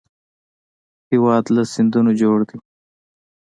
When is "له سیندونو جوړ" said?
1.55-2.37